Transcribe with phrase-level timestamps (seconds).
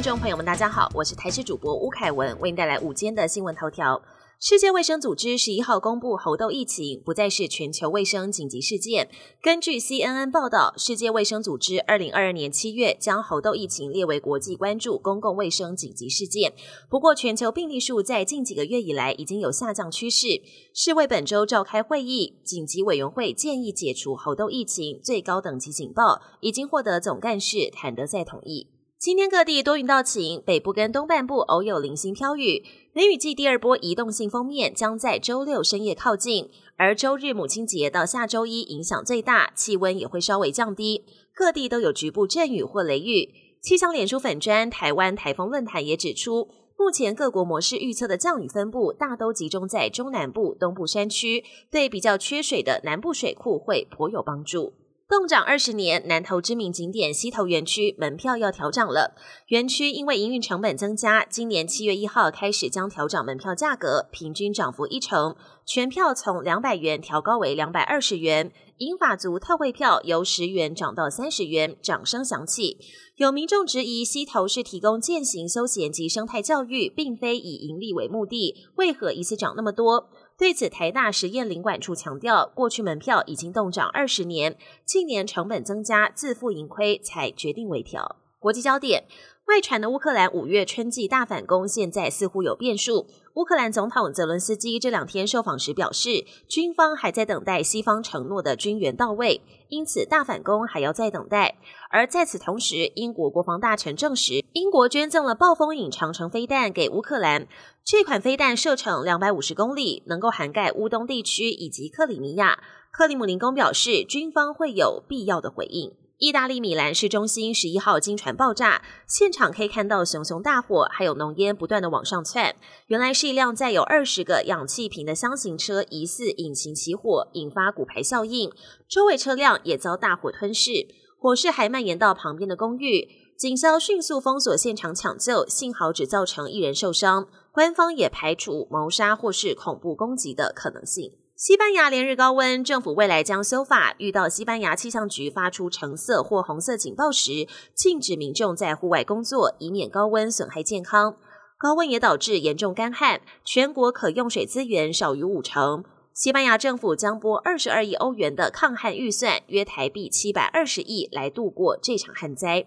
[0.00, 4.00] 听众朋友们，大家好，我是台视主播吴凯文，为您带来午间的新闻头条。
[4.40, 9.10] 世界卫生组织十一号公布，猴痘疫情不再是全球卫生紧急事件。
[9.42, 16.54] 根据 CNN 报道，世界卫生组织二零二二年七月将猴痘疫情列为国际关注公共卫生紧急事件。
[16.88, 20.40] 不过，全球病例数在近几个月以来已经有下降趋势。
[20.72, 28.68] 世卫本周召开会议，紧急委员会建议解除猴痘疫情最高等级警报，已经获得总干事谭德赛同意。
[29.00, 32.62] 今天各地多云到晴，北部跟东半部偶有零星飘雨。
[32.92, 43.32] 梅雨季第二波移动性锋面将在周六深夜靠近，而周日母亲节到下周一影响最大，气温也会稍微降低，各地都有局部阵雨或雷雨。
[43.62, 54.74] 气象脸书粉砖台湾台风论坛也指出，目前各国模式预测的降雨分布大都集中在中南部、东部山区，对比较缺水的南部水库会颇有帮助。
[55.10, 59.16] 动涨二十年，南投知名景点西头园区门票要调涨了。
[59.48, 65.34] 园区因为营运成本增加，今年七月一号开始将调涨门票价格，平均涨幅一成，
[65.66, 68.52] 全票从两百元调高为两百二十元。
[68.78, 72.78] 银法族特惠票由十元涨到三十元，掌声响起。
[73.16, 80.08] 有民众质疑西头是提供践行休闲及生态教育，并非以盈利为目的，为何一次涨那么多？
[80.40, 88.16] 对此，台大实验领馆处强调，过去门票已经动涨二十年，近年成本增加，自负盈亏，才决定微调。
[88.38, 89.04] 国际焦点。
[89.46, 93.08] 外传的乌克兰五月春季大反攻，现在似乎有变数。
[93.34, 101.58] 乌克兰总统泽伦斯基这两天受访时表示，军方还在等待西方承诺的军援到位，因此大反攻还要再等待。
[101.90, 107.46] 而在此同时，英国国防大臣证实，英国捐赠了暴风影长城飞弹给乌克兰。
[107.84, 112.58] 这款飞弹射程两百五十公里，能够涵盖乌东地区以及克里米亚。
[112.90, 115.92] 克里姆林宫表示，军方会有必要的回应。
[116.18, 122.56] 意大利米兰市中心十一号经传爆炸，现场可以看到熊熊大火，还有浓烟不断的往上窜。
[122.88, 128.50] 原来是一辆载有二十个氧气瓶的箱型车疑似引擎起火，引发骨牌效应，
[128.88, 130.88] 周围车辆也遭大火吞噬，
[131.18, 133.29] 火势还蔓延到旁边的公寓。
[133.40, 137.26] 警消迅速封锁现场抢救，幸好只造成一人受伤。
[137.52, 141.14] 官方也排除谋杀或是恐怖攻击的可能性。
[141.34, 151.16] 西班牙连日高温，政府未来将修法，遇到西班牙气象局发出橙色或红色警报时，禁止民众在户外工作，以免高温损害健康。
[151.58, 155.82] 高温也导致严重干旱，全国可用水资源少于五成。
[156.12, 162.66] 西班牙政府将拨二十二亿欧元的抗旱预算，约台币七百二十亿，来度过这场旱灾。